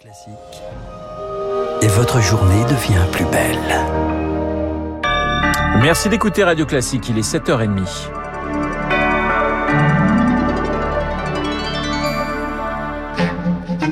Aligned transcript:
Classique. 0.00 0.32
Et 1.82 1.86
votre 1.88 2.22
journée 2.22 2.64
devient 2.64 3.04
plus 3.12 3.26
belle. 3.26 3.58
Merci 5.82 6.08
d'écouter 6.08 6.42
Radio 6.42 6.64
Classique, 6.64 7.10
il 7.10 7.18
est 7.18 7.20
7h30. 7.20 8.08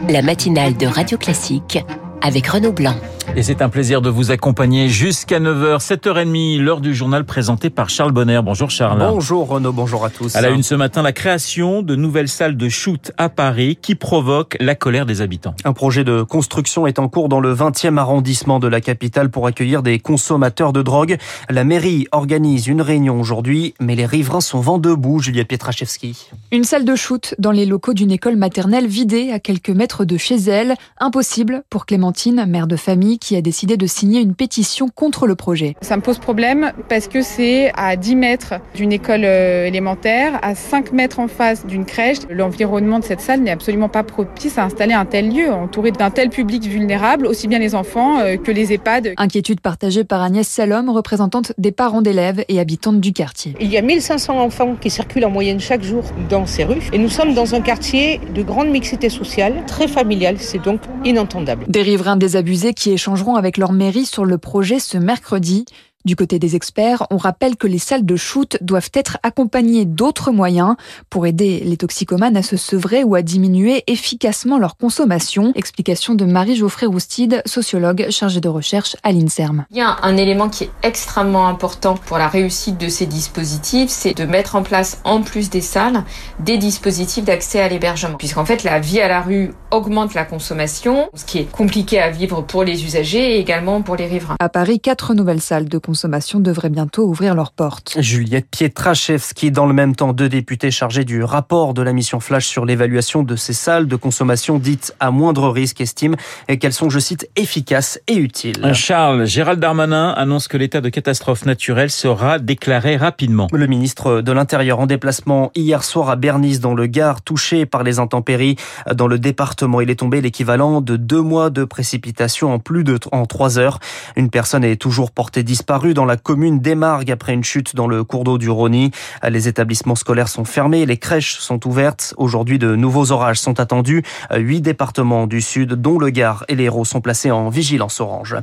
La 0.08 0.22
matinale 0.22 0.78
de 0.78 0.86
Radio 0.86 1.18
Classique 1.18 1.84
avec 2.22 2.46
Renaud 2.46 2.72
Blanc. 2.72 2.96
Et 3.36 3.42
c'est 3.42 3.62
un 3.62 3.68
plaisir 3.68 4.02
de 4.02 4.10
vous 4.10 4.30
accompagner 4.32 4.88
jusqu'à 4.88 5.38
9h, 5.38 5.78
7h30, 5.78 6.60
l'heure 6.60 6.80
du 6.80 6.94
journal 6.94 7.24
présenté 7.24 7.70
par 7.70 7.88
Charles 7.88 8.10
Bonner. 8.10 8.40
Bonjour 8.42 8.70
Charles. 8.70 8.98
Bonjour 8.98 9.46
Renaud, 9.46 9.72
bonjour 9.72 10.04
à 10.04 10.10
tous. 10.10 10.34
À 10.34 10.40
la 10.40 10.50
une 10.50 10.64
ce 10.64 10.74
matin, 10.74 11.02
la 11.02 11.12
création 11.12 11.82
de 11.82 11.94
nouvelles 11.94 12.28
salles 12.28 12.56
de 12.56 12.68
shoot 12.68 13.12
à 13.16 13.28
Paris 13.28 13.78
qui 13.80 13.94
provoque 13.94 14.56
la 14.58 14.74
colère 14.74 15.06
des 15.06 15.20
habitants. 15.20 15.54
Un 15.64 15.72
projet 15.72 16.02
de 16.02 16.22
construction 16.22 16.86
est 16.86 16.98
en 16.98 17.08
cours 17.08 17.28
dans 17.28 17.38
le 17.38 17.54
20e 17.54 17.96
arrondissement 17.98 18.58
de 18.58 18.66
la 18.66 18.80
capitale 18.80 19.30
pour 19.30 19.46
accueillir 19.46 19.82
des 19.82 20.00
consommateurs 20.00 20.72
de 20.72 20.82
drogue. 20.82 21.16
La 21.48 21.62
mairie 21.62 22.06
organise 22.10 22.66
une 22.66 22.82
réunion 22.82 23.20
aujourd'hui, 23.20 23.74
mais 23.78 23.94
les 23.94 24.06
riverains 24.06 24.40
sont 24.40 24.60
vent 24.60 24.78
debout, 24.78 25.20
Juliette 25.20 25.48
Pietraszewski. 25.48 26.28
Une 26.50 26.64
salle 26.64 26.84
de 26.84 26.96
shoot 26.96 27.34
dans 27.38 27.52
les 27.52 27.66
locaux 27.66 27.94
d'une 27.94 28.10
école 28.10 28.36
maternelle 28.36 28.88
vidée 28.88 29.30
à 29.30 29.38
quelques 29.38 29.70
mètres 29.70 30.04
de 30.04 30.16
chez 30.16 30.36
elle. 30.36 30.74
Impossible 30.98 31.62
pour 31.70 31.86
Clémentine, 31.86 32.44
mère 32.46 32.66
de 32.66 32.76
famille, 32.76 33.17
qui 33.18 33.36
a 33.36 33.40
décidé 33.40 33.76
de 33.76 33.86
signer 33.86 34.20
une 34.20 34.34
pétition 34.34 34.88
contre 34.88 35.26
le 35.26 35.34
projet. 35.34 35.74
Ça 35.80 35.96
me 35.96 36.02
pose 36.02 36.18
problème 36.18 36.72
parce 36.88 37.08
que 37.08 37.22
c'est 37.22 37.72
à 37.74 37.96
10 37.96 38.16
mètres 38.16 38.54
d'une 38.74 38.92
école 38.92 39.24
euh, 39.24 39.66
élémentaire, 39.66 40.38
à 40.42 40.54
5 40.54 40.92
mètres 40.92 41.20
en 41.20 41.28
face 41.28 41.66
d'une 41.66 41.84
crèche. 41.84 42.18
L'environnement 42.30 42.98
de 42.98 43.04
cette 43.04 43.20
salle 43.20 43.40
n'est 43.40 43.50
absolument 43.50 43.88
pas 43.88 44.02
propice 44.02 44.58
à 44.58 44.64
installer 44.64 44.94
un 44.94 45.04
tel 45.04 45.32
lieu, 45.32 45.52
entouré 45.52 45.90
d'un 45.90 46.10
tel 46.10 46.30
public 46.30 46.64
vulnérable, 46.64 47.26
aussi 47.26 47.48
bien 47.48 47.58
les 47.58 47.74
enfants 47.74 48.20
euh, 48.20 48.36
que 48.36 48.50
les 48.50 48.72
EHPAD. 48.72 49.14
Inquiétude 49.16 49.60
partagée 49.60 50.04
par 50.04 50.22
Agnès 50.22 50.46
Salom, 50.46 50.90
représentante 50.90 51.52
des 51.58 51.72
parents 51.72 52.02
d'élèves 52.02 52.44
et 52.48 52.60
habitante 52.60 53.00
du 53.00 53.12
quartier. 53.12 53.54
Il 53.60 53.70
y 53.70 53.76
a 53.76 53.82
1500 53.82 54.38
enfants 54.38 54.76
qui 54.80 54.90
circulent 54.90 55.24
en 55.24 55.30
moyenne 55.30 55.60
chaque 55.60 55.82
jour 55.82 56.04
dans 56.28 56.46
ces 56.46 56.64
rues 56.64 56.88
et 56.92 56.98
nous 56.98 57.08
sommes 57.08 57.34
dans 57.34 57.54
un 57.54 57.60
quartier 57.60 58.20
de 58.34 58.42
grande 58.42 58.68
mixité 58.68 59.08
sociale, 59.08 59.64
très 59.66 59.88
familial, 59.88 60.36
c'est 60.38 60.62
donc 60.62 60.80
inentendable. 61.04 61.64
Des 61.68 61.82
riverains 61.82 62.16
désabusés 62.16 62.74
qui 62.74 62.92
échangeront 63.08 63.36
avec 63.36 63.56
leur 63.56 63.72
mairie 63.72 64.04
sur 64.04 64.26
le 64.26 64.36
projet 64.36 64.78
ce 64.78 64.98
mercredi. 64.98 65.64
Du 66.08 66.16
côté 66.16 66.38
des 66.38 66.56
experts, 66.56 67.06
on 67.10 67.18
rappelle 67.18 67.56
que 67.56 67.66
les 67.66 67.76
salles 67.78 68.06
de 68.06 68.16
shoot 68.16 68.56
doivent 68.62 68.88
être 68.94 69.18
accompagnées 69.22 69.84
d'autres 69.84 70.30
moyens 70.30 70.74
pour 71.10 71.26
aider 71.26 71.60
les 71.66 71.76
toxicomanes 71.76 72.34
à 72.34 72.42
se 72.42 72.56
sevrer 72.56 73.04
ou 73.04 73.14
à 73.14 73.20
diminuer 73.20 73.84
efficacement 73.86 74.58
leur 74.58 74.78
consommation. 74.78 75.52
Explication 75.54 76.14
de 76.14 76.24
Marie-Geoffrey 76.24 76.86
Roustide, 76.86 77.42
sociologue 77.44 78.06
chargée 78.08 78.40
de 78.40 78.48
recherche 78.48 78.96
à 79.02 79.12
l'INSERM. 79.12 79.66
Il 79.70 79.76
y 79.76 79.82
a 79.82 79.98
un 80.02 80.16
élément 80.16 80.48
qui 80.48 80.64
est 80.64 80.70
extrêmement 80.82 81.46
important 81.46 81.98
pour 82.06 82.16
la 82.16 82.28
réussite 82.28 82.78
de 82.78 82.88
ces 82.88 83.04
dispositifs, 83.04 83.90
c'est 83.90 84.16
de 84.16 84.24
mettre 84.24 84.56
en 84.56 84.62
place, 84.62 85.02
en 85.04 85.20
plus 85.20 85.50
des 85.50 85.60
salles, 85.60 86.04
des 86.40 86.56
dispositifs 86.56 87.26
d'accès 87.26 87.60
à 87.60 87.68
l'hébergement. 87.68 88.16
Puisqu'en 88.16 88.46
fait, 88.46 88.64
la 88.64 88.80
vie 88.80 89.02
à 89.02 89.08
la 89.08 89.20
rue 89.20 89.52
augmente 89.70 90.14
la 90.14 90.24
consommation, 90.24 91.10
ce 91.12 91.26
qui 91.26 91.36
est 91.36 91.52
compliqué 91.52 92.00
à 92.00 92.08
vivre 92.08 92.40
pour 92.40 92.64
les 92.64 92.86
usagers 92.86 93.36
et 93.36 93.40
également 93.40 93.82
pour 93.82 93.96
les 93.96 94.06
riverains. 94.06 94.36
À 94.40 94.48
Paris, 94.48 94.80
quatre 94.80 95.12
nouvelles 95.12 95.42
salles 95.42 95.68
de 95.68 95.76
consommation 95.76 95.97
devraient 96.40 96.68
bientôt 96.70 97.04
ouvrir 97.04 97.34
leurs 97.34 97.52
portes. 97.52 97.96
Juliette 97.98 98.46
Pietraszewski, 98.50 99.50
dans 99.50 99.66
le 99.66 99.72
même 99.72 99.96
temps, 99.96 100.12
deux 100.12 100.28
députés 100.28 100.70
chargés 100.70 101.04
du 101.04 101.22
rapport 101.22 101.74
de 101.74 101.82
la 101.82 101.92
mission 101.92 102.20
Flash 102.20 102.46
sur 102.46 102.64
l'évaluation 102.64 103.22
de 103.22 103.36
ces 103.36 103.52
salles 103.52 103.88
de 103.88 103.96
consommation 103.96 104.58
dites 104.58 104.94
à 105.00 105.10
moindre 105.10 105.48
risque 105.48 105.80
estiment 105.80 106.16
qu'elles 106.60 106.72
sont, 106.72 106.90
je 106.90 106.98
cite, 106.98 107.28
efficaces 107.36 108.00
et 108.06 108.16
utiles. 108.16 108.72
Charles, 108.74 109.26
Gérald 109.26 109.60
Darmanin 109.60 110.10
annonce 110.10 110.48
que 110.48 110.56
l'état 110.56 110.80
de 110.80 110.88
catastrophe 110.88 111.46
naturelle 111.46 111.90
sera 111.90 112.38
déclaré 112.38 112.96
rapidement. 112.96 113.48
Le 113.52 113.66
ministre 113.66 114.20
de 114.20 114.32
l'Intérieur 114.32 114.80
en 114.80 114.86
déplacement 114.86 115.50
hier 115.54 115.82
soir 115.84 116.10
à 116.10 116.16
Bernice 116.16 116.60
dans 116.60 116.74
le 116.74 116.86
Gard, 116.86 117.22
touché 117.22 117.66
par 117.66 117.82
les 117.82 117.98
intempéries 117.98 118.56
dans 118.94 119.06
le 119.06 119.18
département. 119.18 119.80
Il 119.80 119.90
est 119.90 119.96
tombé 119.96 120.20
l'équivalent 120.20 120.80
de 120.80 120.96
deux 120.96 121.22
mois 121.22 121.50
de 121.50 121.64
précipitations 121.64 122.52
en 122.52 122.58
plus 122.58 122.84
de 122.84 122.98
en 123.12 123.26
trois 123.26 123.58
heures. 123.58 123.78
Une 124.16 124.30
personne 124.30 124.64
est 124.64 124.76
toujours 124.76 125.10
portée 125.10 125.42
disparue 125.42 125.77
dans 125.78 126.04
la 126.04 126.16
commune 126.16 126.58
d'Emargues 126.58 127.10
après 127.10 127.32
une 127.32 127.44
chute 127.44 127.76
dans 127.76 127.86
le 127.86 128.02
cours 128.02 128.24
d'eau 128.24 128.36
du 128.36 128.50
Rhône. 128.50 128.90
Les 129.26 129.48
établissements 129.48 129.94
scolaires 129.94 130.28
sont 130.28 130.44
fermés, 130.44 130.84
les 130.86 130.96
crèches 130.96 131.38
sont 131.38 131.66
ouvertes. 131.66 132.14
Aujourd'hui, 132.16 132.58
de 132.58 132.74
nouveaux 132.74 133.12
orages 133.12 133.38
sont 133.38 133.60
attendus. 133.60 134.02
Huit 134.34 134.60
départements 134.60 135.26
du 135.26 135.40
sud, 135.40 135.74
dont 135.74 135.98
le 135.98 136.10
Gard 136.10 136.44
et 136.48 136.56
l'Hérault, 136.56 136.84
sont 136.84 137.00
placés 137.00 137.30
en 137.30 137.48
vigilance 137.48 138.00
orange. 138.00 138.36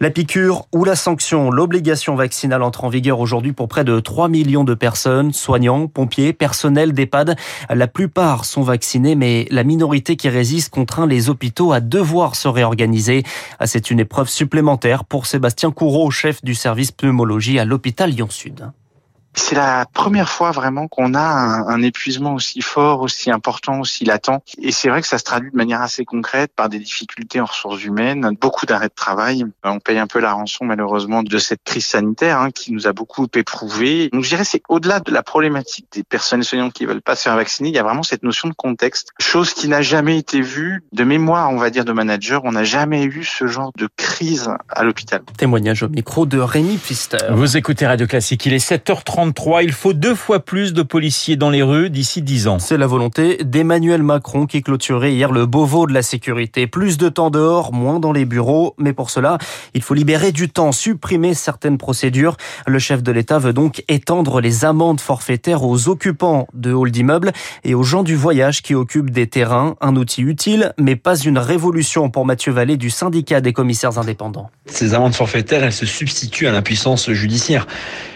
La 0.00 0.10
piqûre 0.10 0.66
ou 0.72 0.84
la 0.84 0.94
sanction, 0.94 1.50
l'obligation 1.50 2.14
vaccinale 2.14 2.62
entre 2.62 2.84
en 2.84 2.90
vigueur 2.90 3.20
aujourd'hui 3.20 3.52
pour 3.52 3.68
près 3.68 3.84
de 3.84 3.98
3 3.98 4.28
millions 4.28 4.64
de 4.64 4.74
personnes, 4.74 5.32
soignants, 5.32 5.86
pompiers, 5.86 6.34
personnels 6.34 6.92
d'EHPAD. 6.92 7.36
La 7.70 7.86
plupart 7.86 8.44
sont 8.44 8.62
vaccinés, 8.62 9.14
mais 9.14 9.46
la 9.50 9.64
minorité 9.64 10.16
qui 10.16 10.28
résiste 10.28 10.70
contraint 10.70 11.06
les 11.06 11.30
hôpitaux 11.30 11.72
à 11.72 11.80
devoir 11.80 12.36
se 12.36 12.48
réorganiser. 12.48 13.22
C'est 13.64 13.90
une 13.90 14.00
épreuve 14.00 14.28
supplémentaire 14.28 15.04
pour 15.04 15.26
Sébastien 15.26 15.70
Courreau, 15.70 16.10
chef 16.10 16.44
du 16.44 16.54
service 16.54 16.81
pneumologie 16.90 17.60
à 17.60 17.64
l'hôpital 17.64 18.10
Lyon-Sud. 18.10 18.72
C'est 19.34 19.54
la 19.54 19.86
première 19.92 20.28
fois 20.28 20.50
vraiment 20.50 20.88
qu'on 20.88 21.14
a 21.14 21.20
un, 21.20 21.68
un, 21.68 21.82
épuisement 21.82 22.34
aussi 22.34 22.60
fort, 22.60 23.00
aussi 23.00 23.30
important, 23.30 23.80
aussi 23.80 24.04
latent. 24.04 24.42
Et 24.60 24.72
c'est 24.72 24.88
vrai 24.88 25.00
que 25.00 25.08
ça 25.08 25.18
se 25.18 25.24
traduit 25.24 25.50
de 25.50 25.56
manière 25.56 25.80
assez 25.80 26.04
concrète 26.04 26.52
par 26.54 26.68
des 26.68 26.78
difficultés 26.78 27.40
en 27.40 27.46
ressources 27.46 27.82
humaines, 27.84 28.36
beaucoup 28.40 28.66
d'arrêts 28.66 28.88
de 28.88 28.94
travail. 28.94 29.44
On 29.64 29.78
paye 29.78 29.98
un 29.98 30.06
peu 30.06 30.20
la 30.20 30.32
rançon 30.32 30.64
malheureusement 30.64 31.22
de 31.22 31.38
cette 31.38 31.62
crise 31.64 31.86
sanitaire 31.86 32.40
hein, 32.40 32.50
qui 32.50 32.72
nous 32.72 32.86
a 32.86 32.92
beaucoup 32.92 33.26
éprouvé. 33.34 34.10
Donc 34.12 34.24
je 34.24 34.28
dirais 34.28 34.44
c'est 34.44 34.62
au-delà 34.68 35.00
de 35.00 35.10
la 35.10 35.22
problématique 35.22 35.86
des 35.92 36.02
personnes 36.02 36.42
soignantes 36.42 36.72
qui 36.72 36.84
veulent 36.84 37.02
pas 37.02 37.16
se 37.16 37.22
faire 37.22 37.36
vacciner, 37.36 37.70
il 37.70 37.74
y 37.74 37.78
a 37.78 37.82
vraiment 37.82 38.02
cette 38.02 38.22
notion 38.22 38.48
de 38.48 38.54
contexte, 38.54 39.12
chose 39.18 39.54
qui 39.54 39.68
n'a 39.68 39.82
jamais 39.82 40.18
été 40.18 40.40
vue 40.40 40.82
de 40.92 41.04
mémoire, 41.04 41.50
on 41.50 41.56
va 41.56 41.70
dire, 41.70 41.84
de 41.84 41.92
manager. 41.92 42.42
On 42.44 42.52
n'a 42.52 42.64
jamais 42.64 43.04
eu 43.04 43.24
ce 43.24 43.46
genre 43.46 43.72
de 43.78 43.88
crise 43.96 44.50
à 44.68 44.84
l'hôpital. 44.84 45.22
Témoignage 45.36 45.82
au 45.82 45.88
micro 45.88 46.26
de 46.26 46.38
Rémi 46.38 46.76
Pfister. 46.76 47.18
Vous 47.30 47.56
écoutez 47.56 47.86
Radio 47.86 48.06
Classique, 48.06 48.44
il 48.46 48.52
est 48.52 48.70
7h30. 48.70 49.21
Il 49.62 49.72
faut 49.72 49.92
deux 49.92 50.14
fois 50.14 50.40
plus 50.40 50.72
de 50.72 50.82
policiers 50.82 51.36
dans 51.36 51.50
les 51.50 51.62
rues 51.62 51.90
d'ici 51.90 52.22
dix 52.22 52.48
ans. 52.48 52.58
C'est 52.58 52.76
la 52.76 52.88
volonté 52.88 53.38
d'Emmanuel 53.44 54.02
Macron 54.02 54.46
qui 54.46 54.62
clôturait 54.62 55.12
hier 55.12 55.30
le 55.30 55.46
Beauvau 55.46 55.86
de 55.86 55.92
la 55.92 56.02
sécurité. 56.02 56.66
Plus 56.66 56.98
de 56.98 57.08
temps 57.08 57.30
dehors, 57.30 57.72
moins 57.72 58.00
dans 58.00 58.12
les 58.12 58.24
bureaux. 58.24 58.74
Mais 58.78 58.92
pour 58.92 59.10
cela, 59.10 59.38
il 59.74 59.82
faut 59.82 59.94
libérer 59.94 60.32
du 60.32 60.48
temps, 60.48 60.72
supprimer 60.72 61.34
certaines 61.34 61.78
procédures. 61.78 62.36
Le 62.66 62.78
chef 62.78 63.02
de 63.02 63.12
l'État 63.12 63.38
veut 63.38 63.52
donc 63.52 63.84
étendre 63.88 64.40
les 64.40 64.64
amendes 64.64 65.00
forfaitaires 65.00 65.62
aux 65.62 65.88
occupants 65.88 66.48
de 66.52 66.74
halls 66.74 66.90
d'immeubles 66.90 67.32
et 67.62 67.74
aux 67.74 67.84
gens 67.84 68.02
du 68.02 68.16
voyage 68.16 68.62
qui 68.62 68.74
occupent 68.74 69.10
des 69.10 69.28
terrains. 69.28 69.76
Un 69.80 69.94
outil 69.94 70.22
utile, 70.22 70.72
mais 70.78 70.96
pas 70.96 71.16
une 71.16 71.38
révolution 71.38 72.10
pour 72.10 72.26
Mathieu 72.26 72.52
Vallée 72.52 72.76
du 72.76 72.90
syndicat 72.90 73.40
des 73.40 73.52
commissaires 73.52 73.98
indépendants. 73.98 74.50
Ces 74.66 74.94
amendes 74.94 75.14
forfaitaires, 75.14 75.62
elles 75.62 75.72
se 75.72 75.86
substituent 75.86 76.48
à 76.48 76.52
l'impuissance 76.52 77.10
judiciaire. 77.10 77.66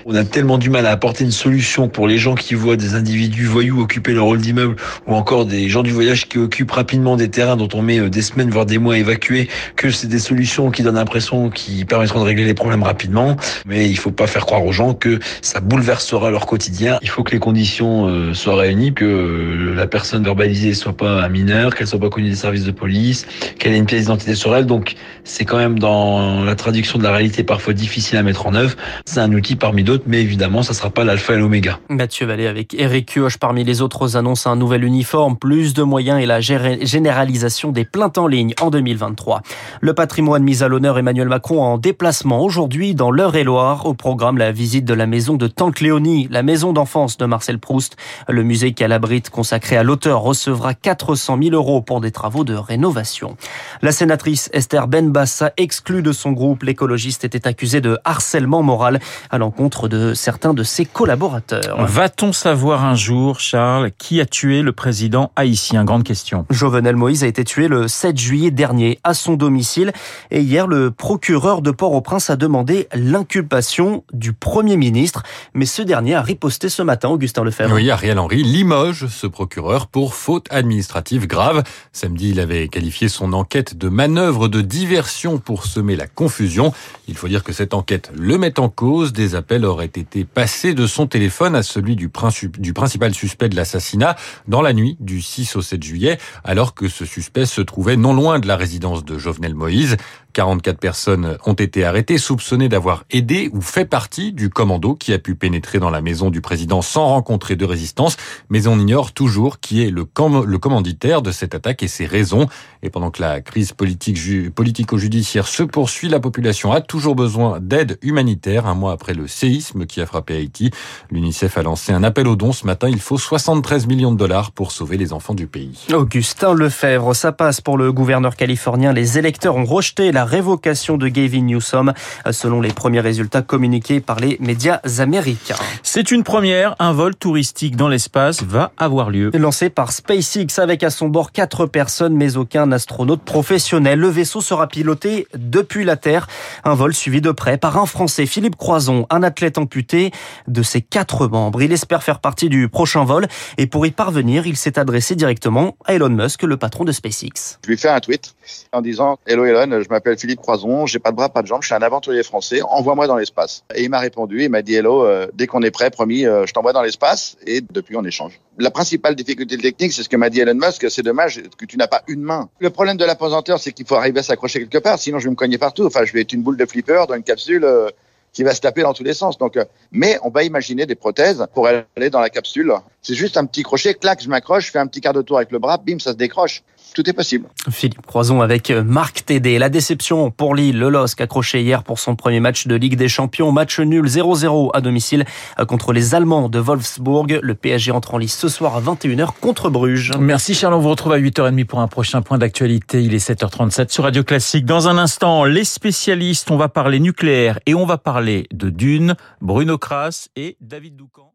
On 0.04 0.14
a 0.14 0.24
tellement 0.24 0.58
du 0.58 0.70
mal 0.70 0.86
à 0.86 0.95
apporter 0.96 1.24
une 1.24 1.30
solution 1.30 1.88
pour 1.90 2.08
les 2.08 2.16
gens 2.16 2.34
qui 2.34 2.54
voient 2.54 2.76
des 2.76 2.94
individus 2.94 3.44
voyous 3.44 3.82
occuper 3.82 4.14
leur 4.14 4.24
rôle 4.24 4.38
d'immeuble 4.38 4.76
ou 5.06 5.14
encore 5.14 5.44
des 5.44 5.68
gens 5.68 5.82
du 5.82 5.90
voyage 5.90 6.26
qui 6.26 6.38
occupent 6.38 6.70
rapidement 6.70 7.16
des 7.16 7.28
terrains 7.28 7.56
dont 7.56 7.68
on 7.74 7.82
met 7.82 8.08
des 8.08 8.22
semaines 8.22 8.48
voire 8.48 8.64
des 8.64 8.78
mois 8.78 8.94
à 8.94 8.96
évacuer 8.96 9.50
que 9.76 9.90
c'est 9.90 10.06
des 10.06 10.18
solutions 10.18 10.70
qui 10.70 10.82
donnent 10.82 10.94
l'impression 10.94 11.50
qui 11.50 11.84
permettront 11.84 12.20
de 12.20 12.24
régler 12.24 12.46
les 12.46 12.54
problèmes 12.54 12.82
rapidement. 12.82 13.36
Mais 13.66 13.90
il 13.90 13.98
faut 13.98 14.10
pas 14.10 14.26
faire 14.26 14.46
croire 14.46 14.64
aux 14.64 14.72
gens 14.72 14.94
que 14.94 15.18
ça 15.42 15.60
bouleversera 15.60 16.30
leur 16.30 16.46
quotidien. 16.46 16.98
Il 17.02 17.10
faut 17.10 17.22
que 17.22 17.32
les 17.32 17.40
conditions 17.40 18.32
soient 18.32 18.56
réunies 18.56 18.94
que 18.94 19.74
la 19.76 19.86
personne 19.86 20.24
verbalisée 20.24 20.72
soit 20.72 20.96
pas 20.96 21.22
un 21.24 21.28
mineur 21.28 21.74
qu'elle 21.74 21.86
soit 21.86 22.00
pas 22.00 22.08
connue 22.08 22.30
des 22.30 22.36
services 22.36 22.64
de 22.64 22.70
police 22.70 23.26
qu'elle 23.58 23.74
ait 23.74 23.78
une 23.78 23.84
pièce 23.84 24.02
d'identité 24.02 24.34
sur 24.34 24.56
elle. 24.56 24.64
Donc 24.64 24.94
c'est 25.24 25.44
quand 25.44 25.58
même 25.58 25.78
dans 25.78 26.42
la 26.42 26.54
traduction 26.54 26.98
de 26.98 27.04
la 27.04 27.12
réalité 27.12 27.44
parfois 27.44 27.74
difficile 27.74 28.16
à 28.16 28.22
mettre 28.22 28.46
en 28.46 28.54
œuvre. 28.54 28.76
C'est 29.04 29.20
un 29.20 29.32
outil 29.34 29.56
parmi 29.56 29.84
d'autres 29.84 30.04
mais 30.06 30.22
évidemment 30.22 30.62
ça 30.62 30.72
sera 30.72 30.85
pas 30.90 31.04
l'alpha 31.04 31.34
et 31.34 31.38
l'oméga. 31.38 31.78
Mathieu 31.88 32.26
Vallée 32.26 32.46
avec 32.46 32.74
Eric 32.74 33.14
Kioch 33.14 33.38
parmi 33.38 33.64
les 33.64 33.82
autres 33.82 34.16
annonce 34.16 34.46
un 34.46 34.56
nouvel 34.56 34.84
uniforme, 34.84 35.36
plus 35.36 35.74
de 35.74 35.82
moyens 35.82 36.20
et 36.22 36.26
la 36.26 36.40
généralisation 36.40 37.72
des 37.72 37.84
plaintes 37.84 38.18
en 38.18 38.26
ligne 38.26 38.54
en 38.60 38.70
2023. 38.70 39.42
Le 39.80 39.94
patrimoine 39.94 40.42
mis 40.42 40.62
à 40.62 40.68
l'honneur 40.68 40.98
Emmanuel 40.98 41.28
Macron 41.28 41.62
en 41.62 41.78
déplacement 41.78 42.42
aujourd'hui 42.42 42.94
dans 42.94 43.10
l'Eure-et-Loire. 43.10 43.86
Au 43.86 43.94
programme, 43.94 44.38
la 44.38 44.52
visite 44.52 44.84
de 44.84 44.94
la 44.94 45.06
maison 45.06 45.36
de 45.36 45.46
Tante 45.46 45.80
Léonie, 45.80 46.28
la 46.30 46.42
maison 46.42 46.72
d'enfance 46.72 47.16
de 47.16 47.24
Marcel 47.24 47.58
Proust. 47.58 47.96
Le 48.28 48.42
musée 48.42 48.72
Calabrite 48.72 49.30
consacré 49.30 49.76
à 49.76 49.82
l'auteur 49.82 50.20
recevra 50.20 50.74
400 50.74 51.38
000 51.42 51.54
euros 51.54 51.80
pour 51.80 52.00
des 52.00 52.10
travaux 52.10 52.44
de 52.44 52.54
rénovation. 52.54 53.36
La 53.82 53.92
sénatrice 53.92 54.50
Esther 54.52 54.88
Benbassa, 54.88 55.52
exclue 55.56 56.02
de 56.02 56.12
son 56.12 56.32
groupe, 56.32 56.62
l'écologiste 56.62 57.24
était 57.24 57.48
accusée 57.48 57.80
de 57.80 57.98
harcèlement 58.04 58.62
moral 58.62 59.00
à 59.30 59.38
l'encontre 59.38 59.88
de 59.88 60.14
certains 60.14 60.54
de 60.54 60.62
ses 60.62 60.75
ses 60.76 60.84
collaborateurs. 60.84 61.86
Va-t-on 61.86 62.34
savoir 62.34 62.84
un 62.84 62.94
jour, 62.94 63.40
Charles, 63.40 63.92
qui 63.96 64.20
a 64.20 64.26
tué 64.26 64.60
le 64.60 64.72
président 64.72 65.32
haïtien? 65.34 65.86
Grande 65.86 66.04
question. 66.04 66.44
Jovenel 66.50 66.96
Moïse 66.96 67.24
a 67.24 67.26
été 67.26 67.44
tué 67.44 67.66
le 67.66 67.88
7 67.88 68.18
juillet 68.18 68.50
dernier 68.50 68.98
à 69.02 69.14
son 69.14 69.36
domicile 69.36 69.92
et 70.30 70.42
hier 70.42 70.66
le 70.66 70.90
procureur 70.90 71.62
de 71.62 71.70
Port-au-Prince 71.70 72.28
a 72.28 72.36
demandé 72.36 72.88
l'inculpation 72.92 74.04
du 74.12 74.34
Premier 74.34 74.76
ministre. 74.76 75.22
Mais 75.54 75.64
ce 75.64 75.80
dernier 75.80 76.14
a 76.14 76.20
riposté 76.20 76.68
ce 76.68 76.82
matin, 76.82 77.08
Augustin 77.08 77.42
Lefebvre. 77.42 77.74
Oui, 77.74 77.90
Ariel 77.90 78.18
Henry 78.18 78.42
limoge 78.42 79.06
ce 79.06 79.26
procureur 79.26 79.86
pour 79.86 80.12
faute 80.12 80.46
administrative 80.50 81.26
grave. 81.26 81.62
Samedi, 81.92 82.32
il 82.32 82.40
avait 82.40 82.68
qualifié 82.68 83.08
son 83.08 83.32
enquête 83.32 83.78
de 83.78 83.88
manœuvre 83.88 84.48
de 84.48 84.60
diversion 84.60 85.38
pour 85.38 85.64
semer 85.64 85.96
la 85.96 86.06
confusion. 86.06 86.74
Il 87.08 87.16
faut 87.16 87.28
dire 87.28 87.44
que 87.44 87.54
cette 87.54 87.72
enquête 87.72 88.10
le 88.14 88.36
met 88.36 88.60
en 88.60 88.68
cause. 88.68 89.14
Des 89.14 89.34
appels 89.34 89.64
auraient 89.64 89.86
été 89.86 90.26
passés 90.26 90.65
de 90.74 90.86
son 90.86 91.06
téléphone 91.06 91.54
à 91.54 91.62
celui 91.62 91.96
du, 91.96 92.10
du 92.58 92.72
principal 92.72 93.14
suspect 93.14 93.48
de 93.48 93.56
l'assassinat 93.56 94.16
dans 94.48 94.62
la 94.62 94.72
nuit 94.72 94.96
du 95.00 95.22
6 95.22 95.56
au 95.56 95.62
7 95.62 95.82
juillet, 95.82 96.18
alors 96.44 96.74
que 96.74 96.88
ce 96.88 97.04
suspect 97.04 97.46
se 97.46 97.60
trouvait 97.60 97.96
non 97.96 98.14
loin 98.14 98.38
de 98.38 98.46
la 98.46 98.56
résidence 98.56 99.04
de 99.04 99.18
Jovenel 99.18 99.54
Moïse. 99.54 99.96
44 100.36 100.78
personnes 100.78 101.38
ont 101.46 101.54
été 101.54 101.86
arrêtées, 101.86 102.18
soupçonnées 102.18 102.68
d'avoir 102.68 103.04
aidé 103.10 103.48
ou 103.54 103.62
fait 103.62 103.86
partie 103.86 104.34
du 104.34 104.50
commando 104.50 104.94
qui 104.94 105.14
a 105.14 105.18
pu 105.18 105.34
pénétrer 105.34 105.78
dans 105.78 105.88
la 105.88 106.02
maison 106.02 106.28
du 106.28 106.42
président 106.42 106.82
sans 106.82 107.06
rencontrer 107.06 107.56
de 107.56 107.64
résistance. 107.64 108.18
Mais 108.50 108.66
on 108.66 108.78
ignore 108.78 109.12
toujours 109.12 109.60
qui 109.60 109.82
est 109.82 109.90
le, 109.90 110.04
commanditaire 110.04 111.22
de 111.22 111.30
cette 111.32 111.54
attaque 111.54 111.82
et 111.82 111.88
ses 111.88 112.04
raisons. 112.04 112.48
Et 112.82 112.90
pendant 112.90 113.10
que 113.10 113.22
la 113.22 113.40
crise 113.40 113.72
politico-judiciaire 113.72 115.48
se 115.48 115.62
poursuit, 115.62 116.10
la 116.10 116.20
population 116.20 116.70
a 116.70 116.82
toujours 116.82 117.14
besoin 117.14 117.58
d'aide 117.58 117.98
humanitaire. 118.02 118.66
Un 118.66 118.74
mois 118.74 118.92
après 118.92 119.14
le 119.14 119.28
séisme 119.28 119.86
qui 119.86 120.02
a 120.02 120.06
frappé 120.06 120.36
Haïti, 120.36 120.70
l'UNICEF 121.10 121.56
a 121.56 121.62
lancé 121.62 121.94
un 121.94 122.04
appel 122.04 122.28
aux 122.28 122.36
dons 122.36 122.52
ce 122.52 122.66
matin. 122.66 122.90
Il 122.90 123.00
faut 123.00 123.16
73 123.16 123.86
millions 123.86 124.12
de 124.12 124.18
dollars 124.18 124.52
pour 124.52 124.70
sauver 124.70 124.98
les 124.98 125.14
enfants 125.14 125.32
du 125.32 125.46
pays. 125.46 125.86
Augustin 125.94 126.52
Lefebvre, 126.52 127.16
ça 127.16 127.32
passe 127.32 127.62
pour 127.62 127.78
le 127.78 127.90
gouverneur 127.90 128.36
californien. 128.36 128.92
Les 128.92 129.16
électeurs 129.16 129.56
ont 129.56 129.64
rejeté 129.64 130.12
la 130.12 130.25
révocation 130.26 130.96
de 130.96 131.08
Gavin 131.08 131.42
Newsom, 131.42 131.92
selon 132.30 132.60
les 132.60 132.72
premiers 132.72 133.00
résultats 133.00 133.42
communiqués 133.42 134.00
par 134.00 134.20
les 134.20 134.36
médias 134.40 134.80
américains. 134.98 135.56
C'est 135.82 136.10
une 136.10 136.24
première, 136.24 136.76
un 136.78 136.92
vol 136.92 137.14
touristique 137.14 137.76
dans 137.76 137.88
l'espace 137.88 138.42
va 138.42 138.72
avoir 138.76 139.10
lieu. 139.10 139.30
Lancé 139.34 139.70
par 139.70 139.92
SpaceX 139.92 140.58
avec 140.58 140.82
à 140.82 140.90
son 140.90 141.08
bord 141.08 141.32
quatre 141.32 141.66
personnes, 141.66 142.14
mais 142.14 142.36
aucun 142.36 142.70
astronaute 142.72 143.22
professionnel. 143.22 143.98
Le 143.98 144.08
vaisseau 144.08 144.40
sera 144.40 144.66
piloté 144.66 145.26
depuis 145.36 145.84
la 145.84 145.96
Terre. 145.96 146.26
Un 146.64 146.74
vol 146.74 146.94
suivi 146.94 147.20
de 147.20 147.30
près 147.30 147.58
par 147.58 147.78
un 147.78 147.86
Français, 147.86 148.26
Philippe 148.26 148.56
Croison, 148.56 149.06
un 149.10 149.22
athlète 149.22 149.58
amputé 149.58 150.10
de 150.48 150.62
ses 150.62 150.82
quatre 150.82 151.28
membres. 151.28 151.62
Il 151.62 151.72
espère 151.72 152.02
faire 152.02 152.20
partie 152.20 152.48
du 152.48 152.68
prochain 152.68 153.04
vol 153.04 153.26
et 153.58 153.66
pour 153.66 153.86
y 153.86 153.90
parvenir, 153.90 154.46
il 154.46 154.56
s'est 154.56 154.78
adressé 154.78 155.14
directement 155.14 155.76
à 155.84 155.94
Elon 155.94 156.08
Musk, 156.08 156.42
le 156.42 156.56
patron 156.56 156.84
de 156.84 156.92
SpaceX. 156.92 157.58
Je 157.62 157.68
lui 157.68 157.74
ai 157.74 157.76
fait 157.76 157.88
un 157.88 158.00
tweet 158.00 158.34
en 158.72 158.80
disant 158.80 159.18
Hello 159.26 159.44
Elon, 159.44 159.82
je 159.82 159.88
Philippe 160.16 160.40
Croison, 160.40 160.86
j'ai 160.86 160.98
pas 160.98 161.10
de 161.10 161.16
bras, 161.16 161.28
pas 161.28 161.42
de 161.42 161.46
jambes, 161.46 161.62
je 161.62 161.66
suis 161.66 161.74
un 161.74 161.82
aventurier 161.82 162.22
français, 162.22 162.62
envoie-moi 162.62 163.06
dans 163.06 163.16
l'espace. 163.16 163.64
Et 163.74 163.84
il 163.84 163.90
m'a 163.90 163.98
répondu, 163.98 164.44
il 164.44 164.50
m'a 164.50 164.62
dit 164.62 164.74
Hello, 164.74 165.04
euh, 165.04 165.26
dès 165.34 165.46
qu'on 165.46 165.62
est 165.62 165.70
prêt, 165.70 165.90
promis, 165.90 166.26
euh, 166.26 166.46
je 166.46 166.52
t'envoie 166.52 166.72
dans 166.72 166.82
l'espace. 166.82 167.36
Et 167.46 167.60
depuis, 167.60 167.96
on 167.96 168.04
échange. 168.04 168.40
La 168.58 168.70
principale 168.70 169.14
difficulté 169.14 169.56
technique, 169.58 169.92
c'est 169.92 170.02
ce 170.02 170.08
que 170.08 170.16
m'a 170.16 170.30
dit 170.30 170.40
Elon 170.40 170.54
Musk, 170.54 170.90
c'est 170.90 171.02
dommage 171.02 171.42
que 171.58 171.66
tu 171.66 171.76
n'as 171.76 171.88
pas 171.88 172.02
une 172.08 172.22
main. 172.22 172.48
Le 172.58 172.70
problème 172.70 172.96
de 172.96 173.04
la 173.04 173.14
pesanteur, 173.14 173.60
c'est 173.60 173.72
qu'il 173.72 173.86
faut 173.86 173.96
arriver 173.96 174.20
à 174.20 174.22
s'accrocher 174.22 174.60
quelque 174.60 174.78
part, 174.78 174.98
sinon 174.98 175.18
je 175.18 175.24
vais 175.24 175.30
me 175.30 175.36
cogner 175.36 175.58
partout. 175.58 175.84
Enfin, 175.86 176.04
je 176.04 176.12
vais 176.12 176.22
être 176.22 176.32
une 176.32 176.42
boule 176.42 176.56
de 176.56 176.66
flipper 176.66 177.04
dans 177.08 177.14
une 177.14 177.22
capsule. 177.22 177.64
Euh, 177.64 177.88
qui 178.32 178.42
va 178.42 178.54
se 178.54 178.60
taper 178.60 178.82
dans 178.82 178.92
tous 178.92 179.02
les 179.02 179.14
sens. 179.14 179.38
Donc, 179.38 179.58
mais 179.92 180.18
on 180.22 180.28
va 180.28 180.44
imaginer 180.44 180.84
des 180.84 180.94
prothèses 180.94 181.46
pour 181.54 181.66
aller 181.68 182.10
dans 182.10 182.20
la 182.20 182.28
capsule. 182.28 182.70
C'est 183.06 183.14
juste 183.14 183.36
un 183.36 183.46
petit 183.46 183.62
crochet, 183.62 183.94
clac, 183.94 184.20
je 184.20 184.28
m'accroche, 184.28 184.66
je 184.66 184.72
fais 184.72 184.80
un 184.80 184.88
petit 184.88 185.00
quart 185.00 185.12
de 185.12 185.22
tour 185.22 185.36
avec 185.36 185.52
le 185.52 185.60
bras, 185.60 185.78
bim, 185.78 186.00
ça 186.00 186.10
se 186.10 186.16
décroche 186.16 186.64
tout 186.96 187.08
est 187.10 187.12
possible. 187.12 187.46
Philippe 187.70 188.06
Croison 188.06 188.40
avec 188.40 188.70
Marc 188.70 189.26
Tédé. 189.26 189.58
La 189.58 189.68
déception 189.68 190.30
pour 190.30 190.54
Lille, 190.54 190.78
le 190.78 190.88
LOSC 190.88 191.20
accroché 191.20 191.60
hier 191.60 191.82
pour 191.82 191.98
son 191.98 192.16
premier 192.16 192.40
match 192.40 192.66
de 192.66 192.74
Ligue 192.74 192.96
des 192.96 193.08
Champions. 193.08 193.52
Match 193.52 193.78
nul 193.78 194.06
0-0 194.06 194.70
à 194.72 194.80
domicile 194.80 195.26
contre 195.68 195.92
les 195.92 196.14
Allemands 196.14 196.48
de 196.48 196.58
Wolfsburg. 196.58 197.38
Le 197.42 197.54
PSG 197.54 197.92
entre 197.92 198.14
en 198.14 198.18
lice 198.18 198.34
ce 198.34 198.48
soir 198.48 198.76
à 198.76 198.80
21h 198.80 199.28
contre 199.42 199.68
Bruges. 199.68 200.12
Merci 200.18 200.54
Charles, 200.54 200.72
on 200.72 200.80
vous 200.80 200.88
retrouve 200.88 201.12
à 201.12 201.18
8h30 201.18 201.66
pour 201.66 201.80
un 201.80 201.88
prochain 201.88 202.22
point 202.22 202.38
d'actualité. 202.38 203.02
Il 203.02 203.14
est 203.14 203.28
7h37 203.28 203.92
sur 203.92 204.04
Radio 204.04 204.24
Classique. 204.24 204.64
Dans 204.64 204.88
un 204.88 204.96
instant, 204.96 205.44
les 205.44 205.64
spécialistes, 205.64 206.50
on 206.50 206.56
va 206.56 206.70
parler 206.70 206.98
nucléaire 206.98 207.58
et 207.66 207.74
on 207.74 207.84
va 207.84 207.98
parler 207.98 208.46
de 208.54 208.70
Dune, 208.70 209.16
Bruno 209.42 209.76
Kras 209.76 210.28
et 210.34 210.56
David 210.62 210.96
Doucan. 210.96 211.34